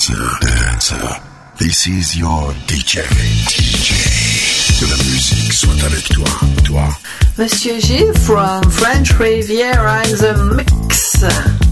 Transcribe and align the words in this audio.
dancer, 0.00 0.38
dancer. 0.40 1.20
This 1.58 1.86
is 1.86 2.16
your 2.16 2.54
DJ, 2.66 3.02
DJ. 3.48 3.92
Que 4.78 4.86
la 4.86 4.96
musique 4.96 5.52
soit 5.52 5.84
avec 5.84 6.08
toi, 6.08 6.24
toi. 6.64 6.88
Monsieur 7.36 7.78
Gilles 7.78 8.16
from 8.24 8.62
French 8.70 9.12
Riviera 9.18 10.02
in 10.04 10.16
the 10.16 10.54
mix. 10.56 11.69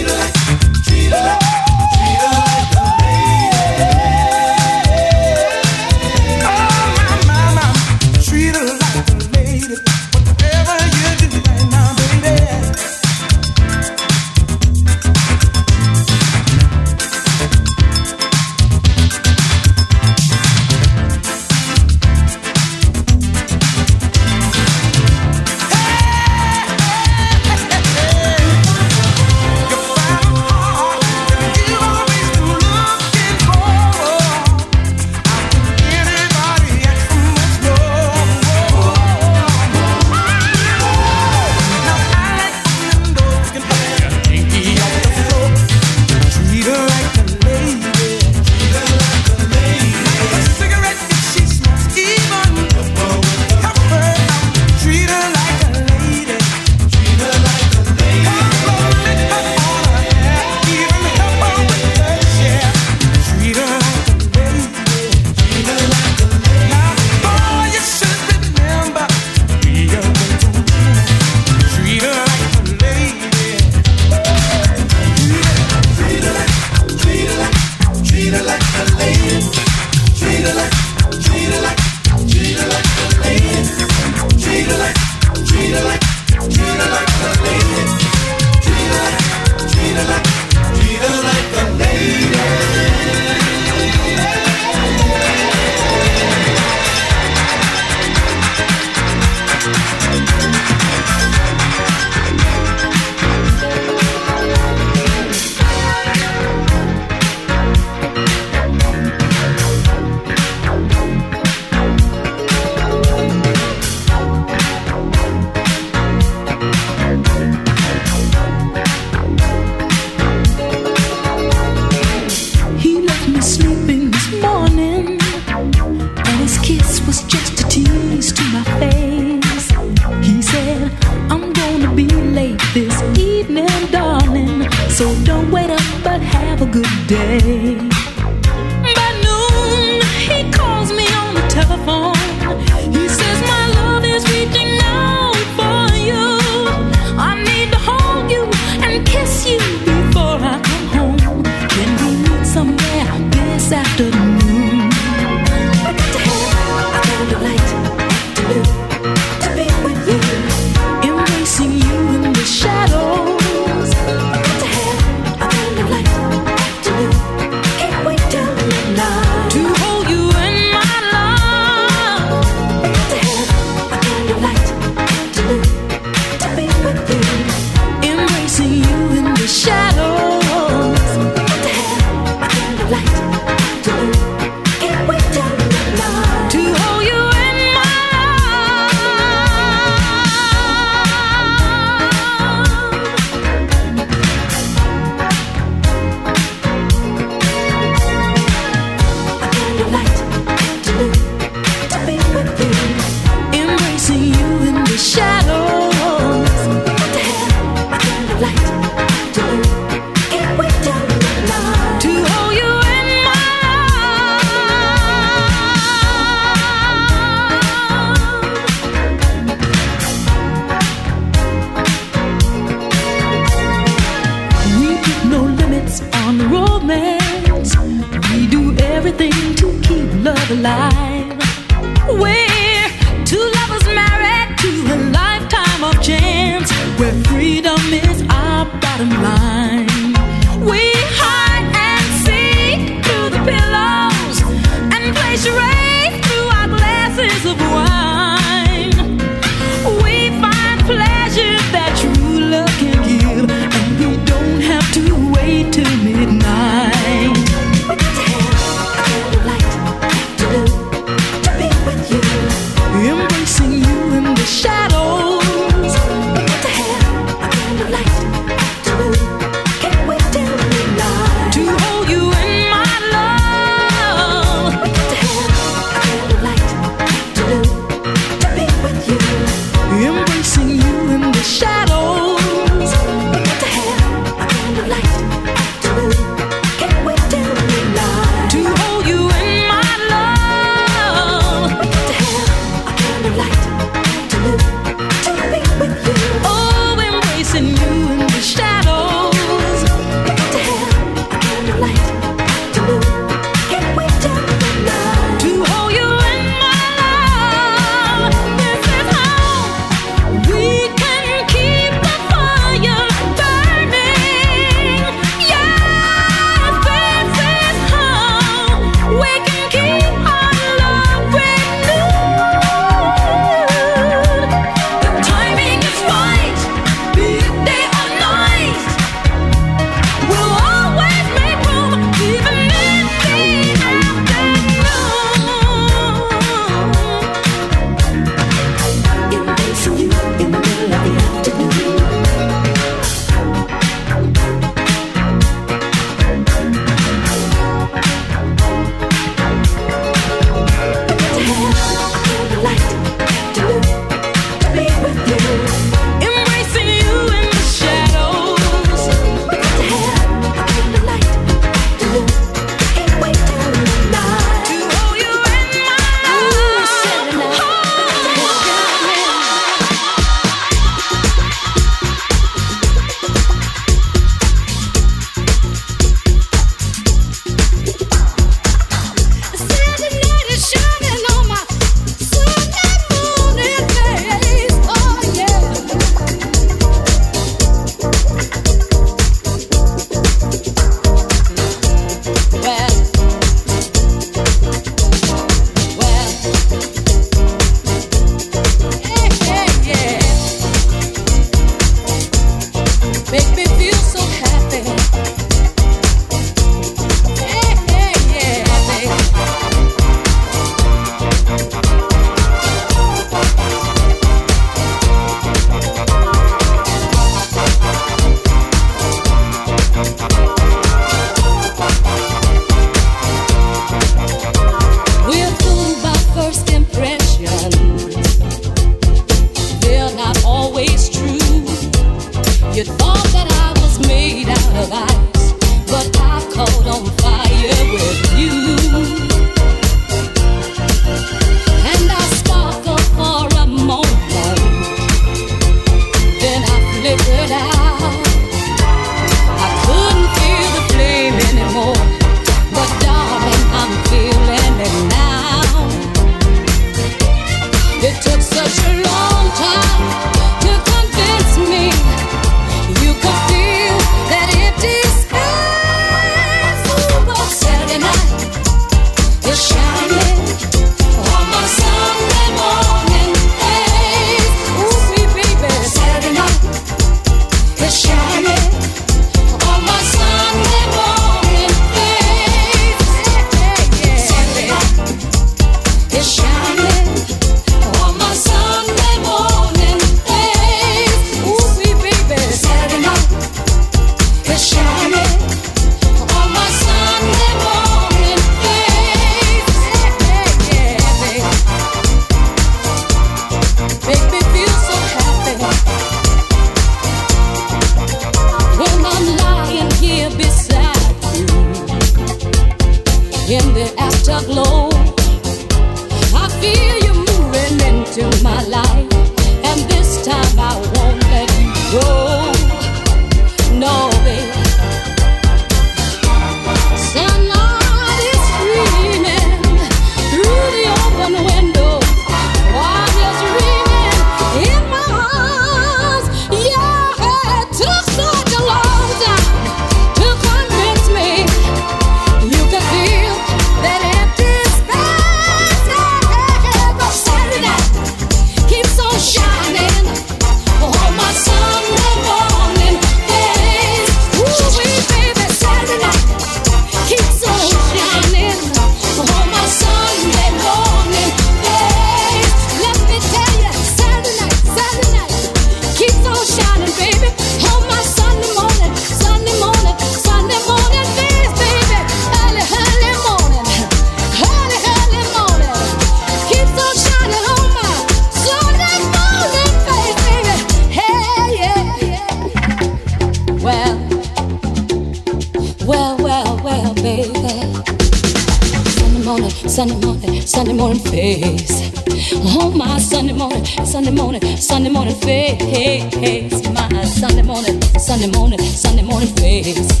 Sunday 594.78 594.92
morning 594.92 595.14
face. 595.16 596.68
My 596.70 597.02
Sunday 597.02 597.42
morning, 597.42 597.82
Sunday 597.98 598.28
morning, 598.28 598.60
Sunday 598.60 599.02
morning 599.02 599.28
face. 599.34 600.00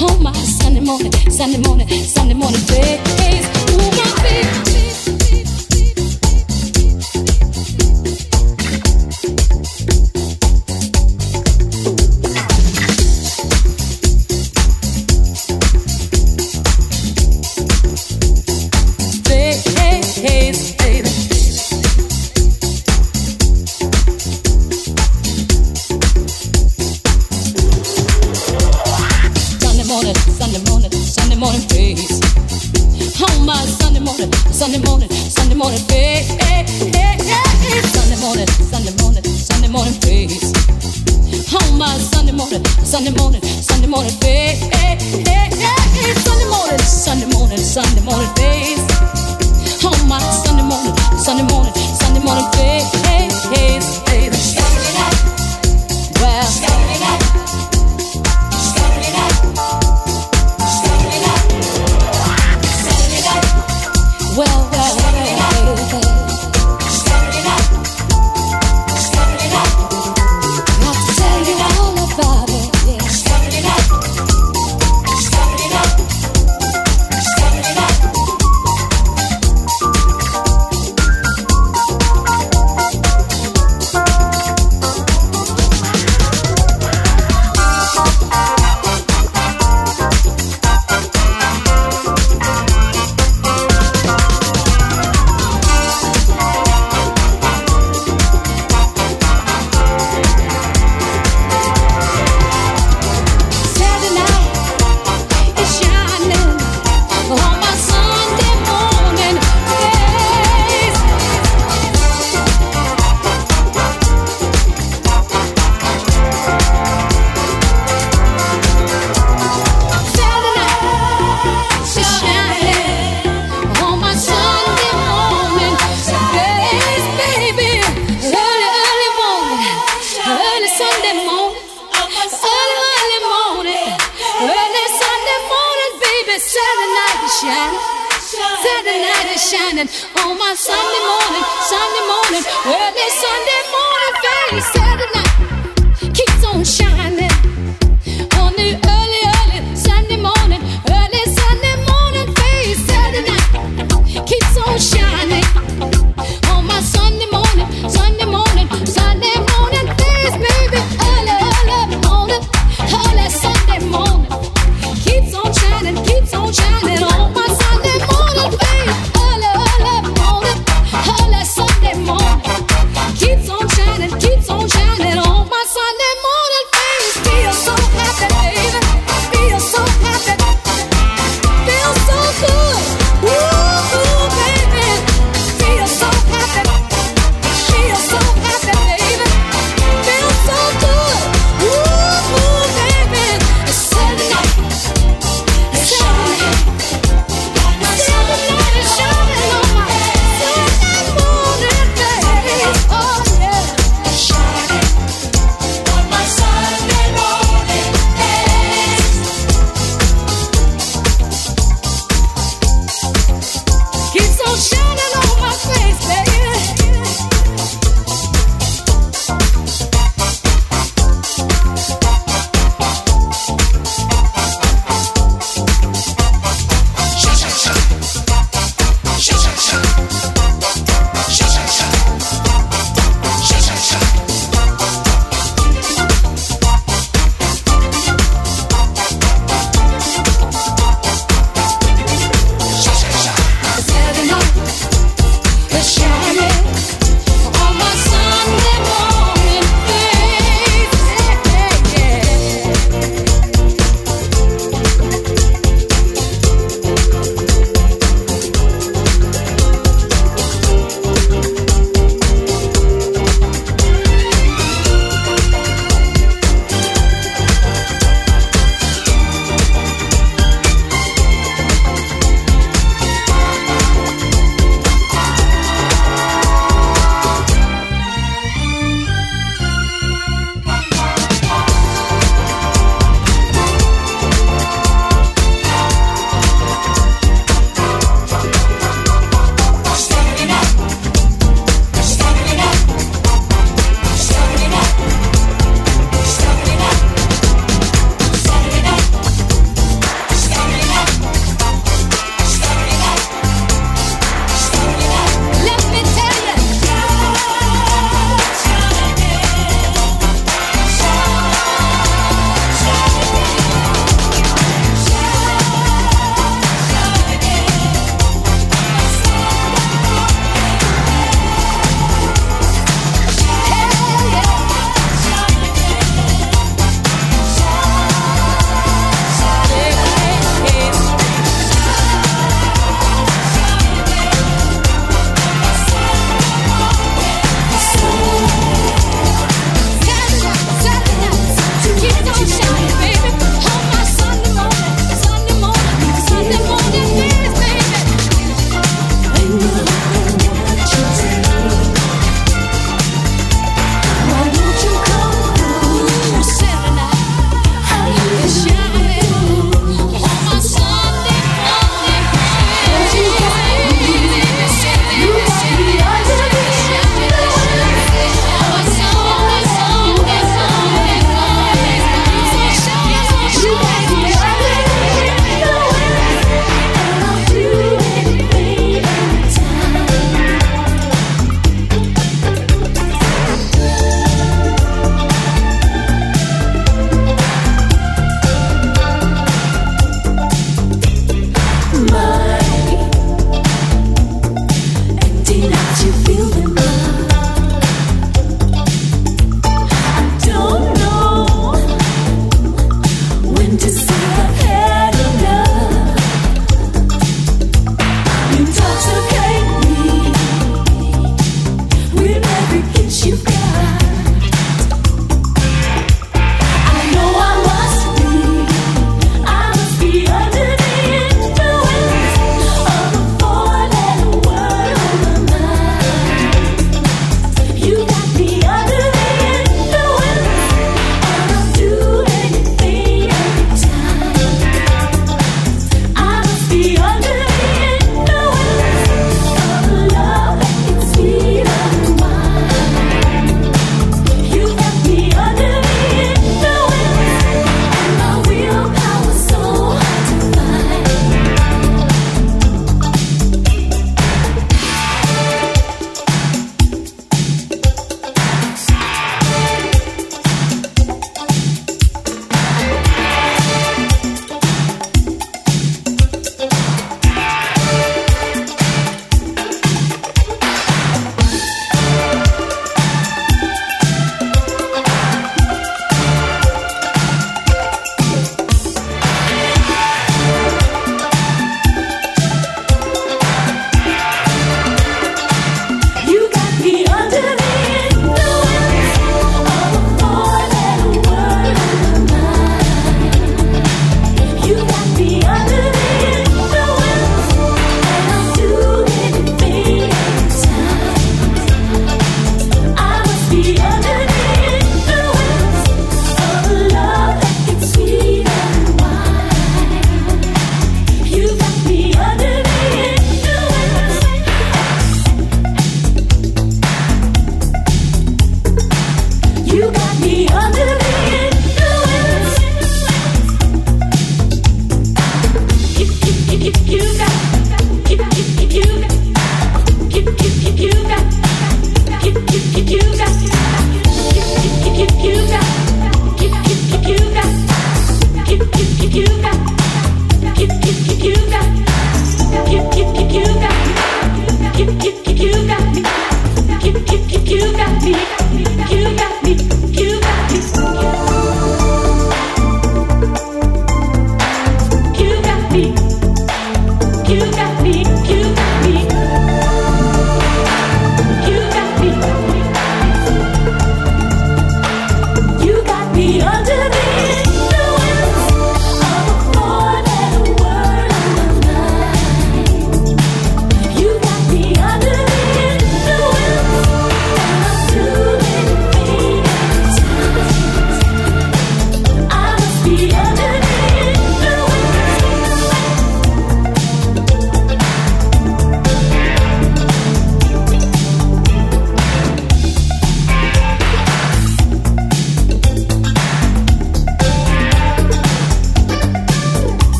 Oh 0.00 0.18
my 0.18 0.32
Sunday 0.32 0.80
morning, 0.80 1.12
Sunday 1.30 1.58
morning, 1.58 1.86
Sunday 1.88 2.32
morning 2.32 2.60
face. 2.60 3.46
Ooh, 3.70 3.90
my 3.90 4.08
face. 4.22 4.71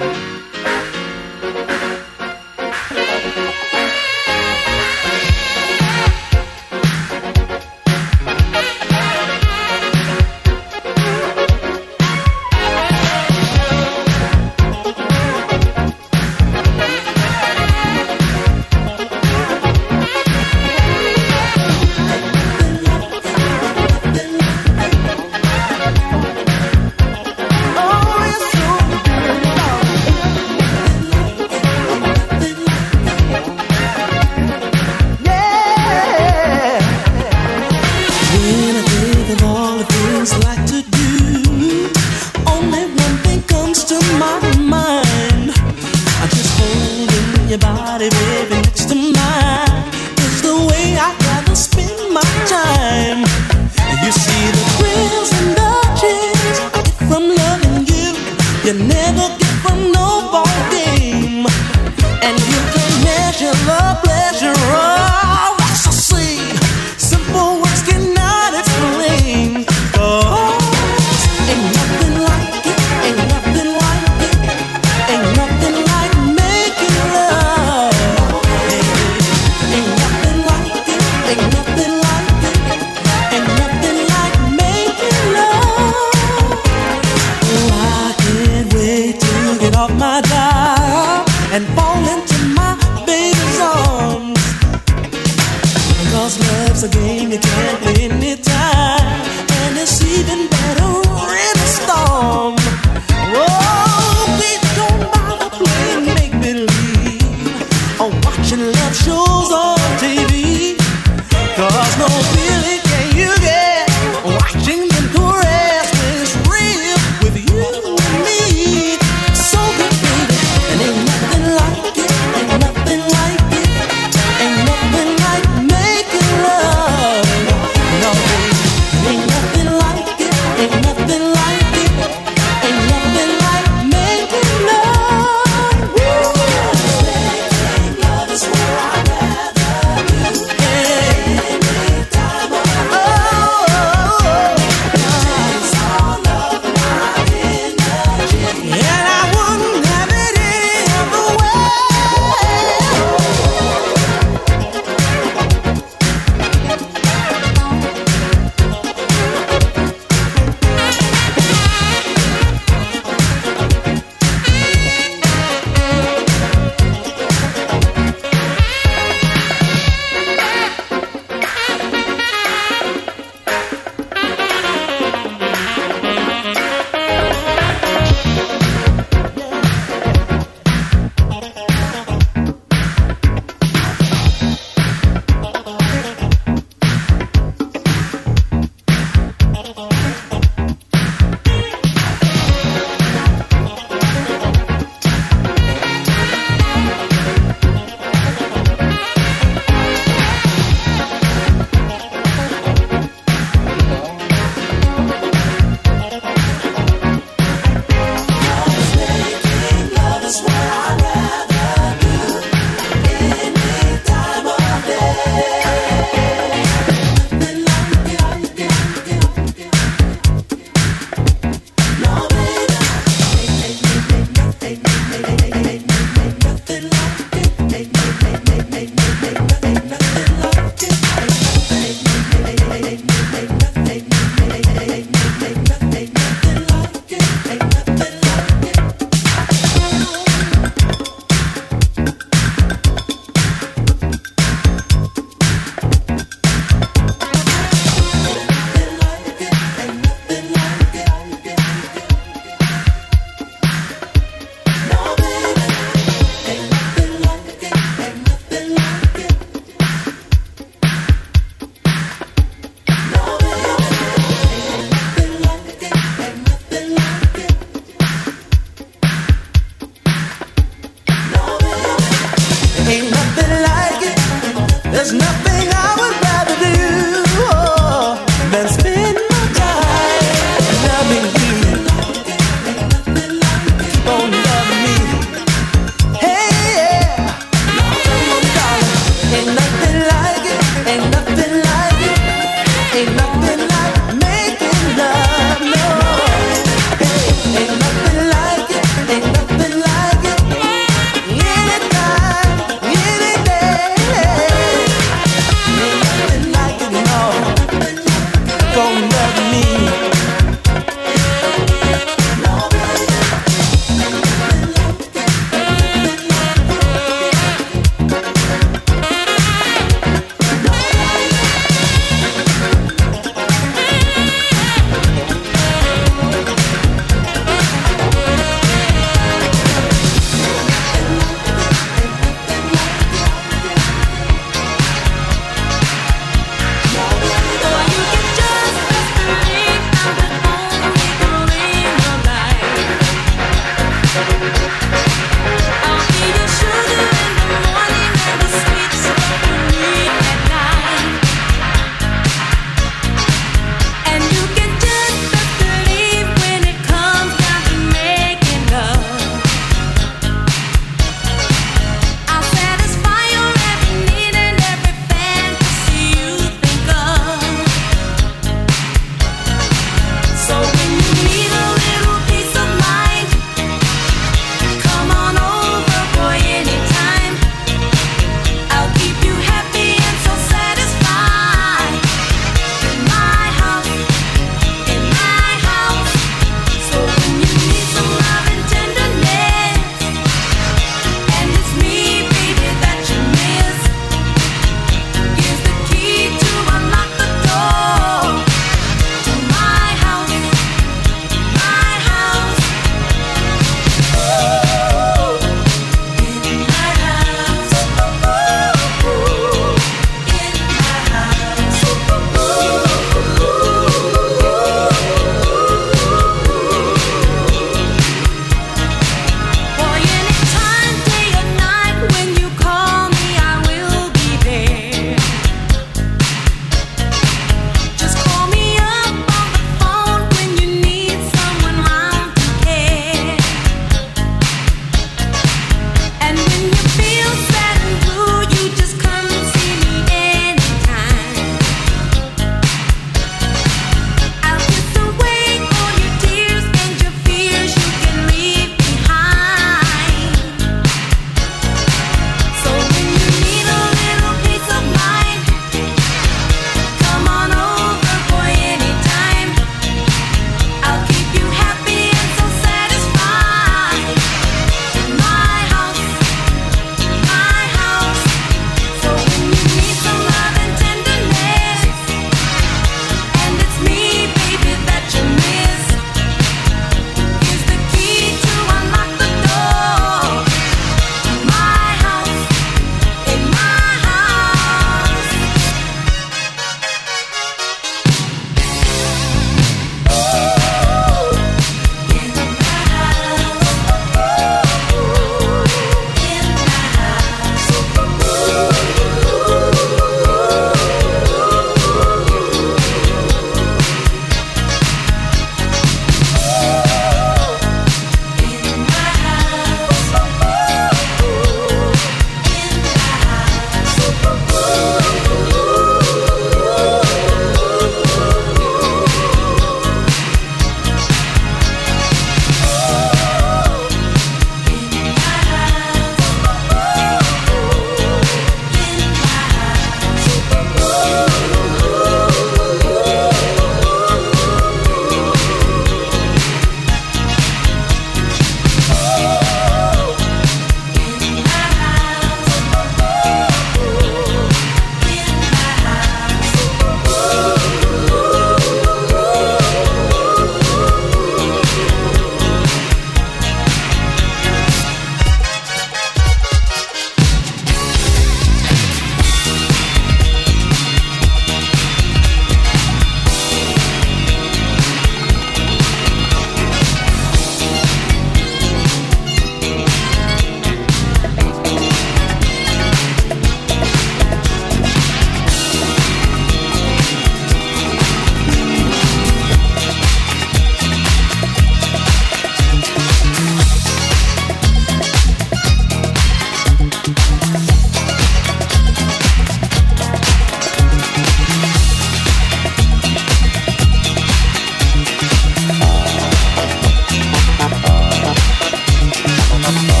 Watching 0.00 0.39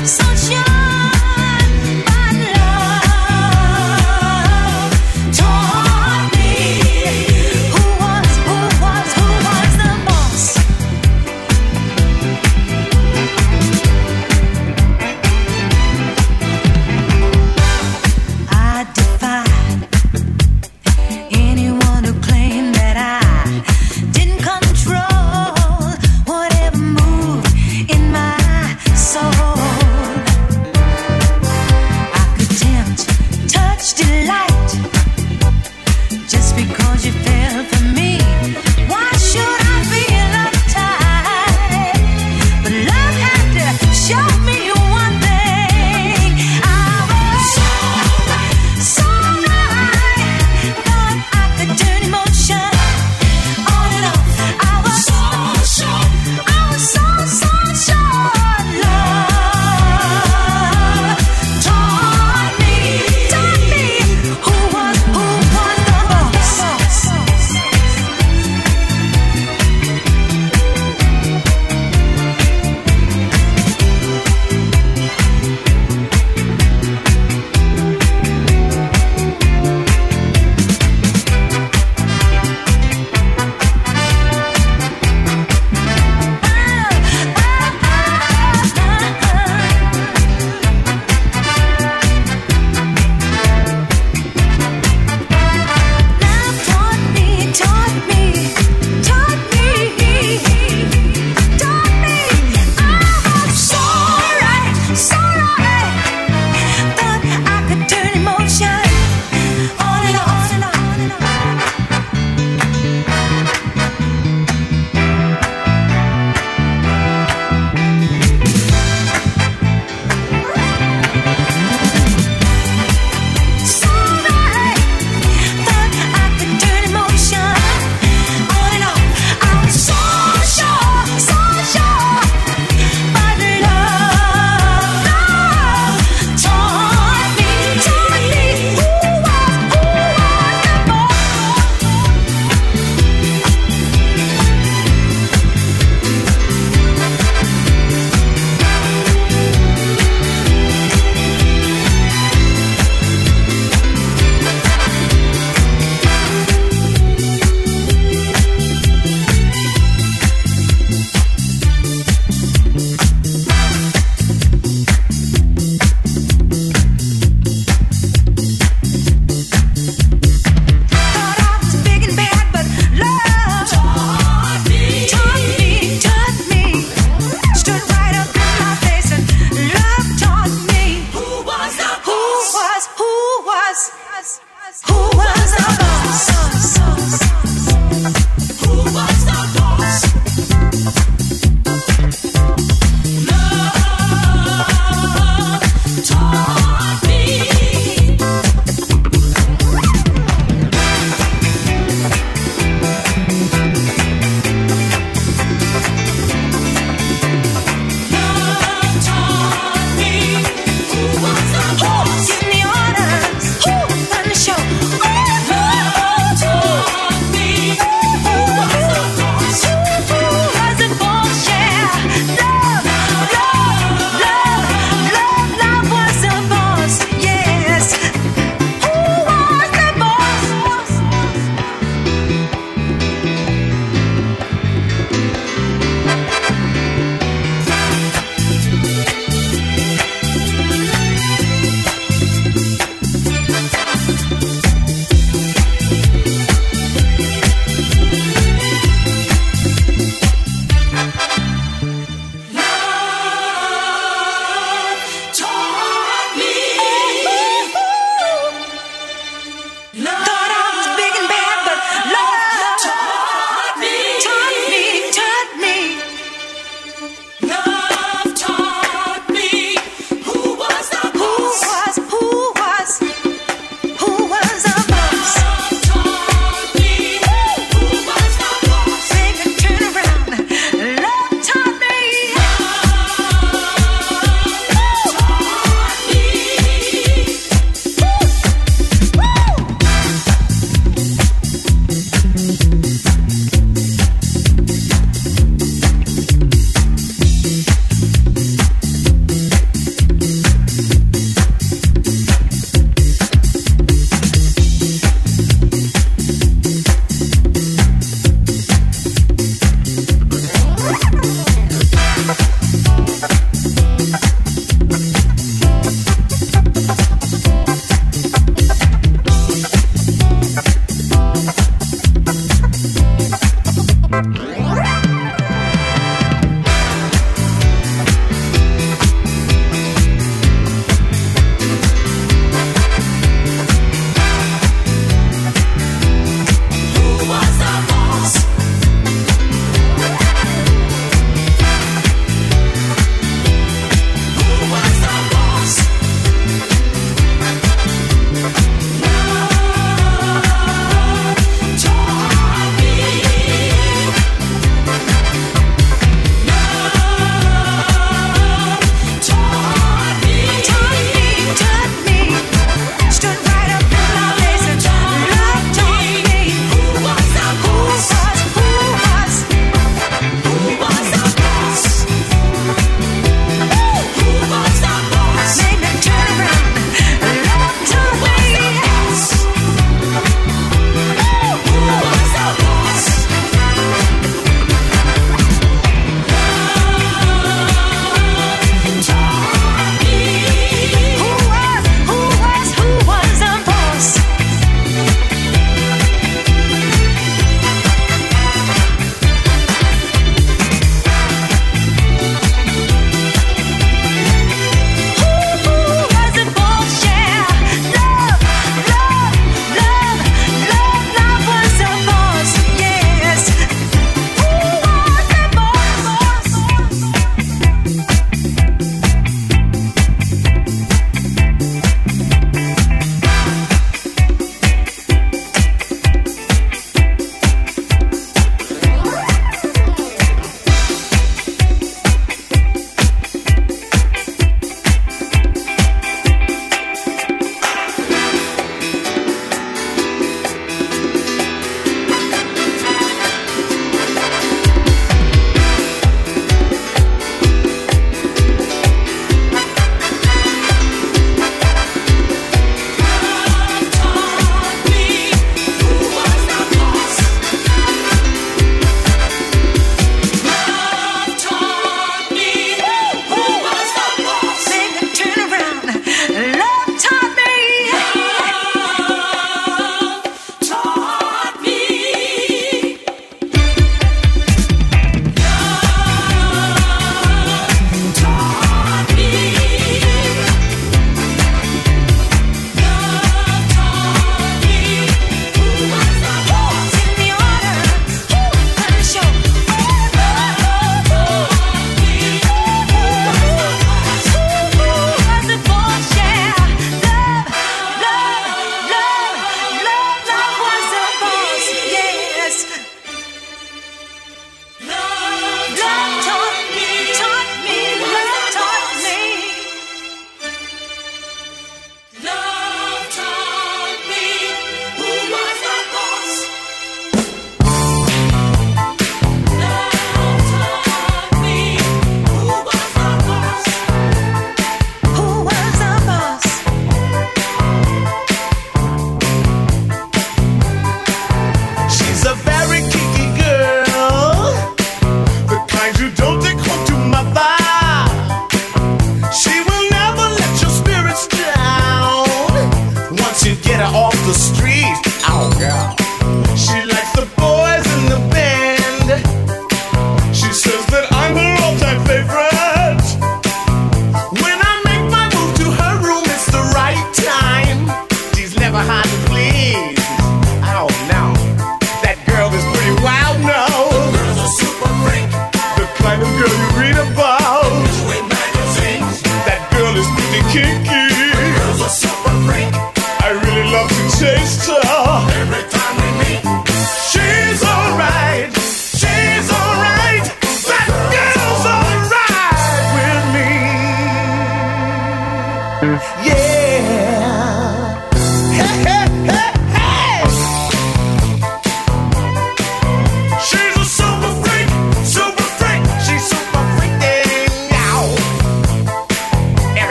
I 0.00 0.02
defy 0.02 0.69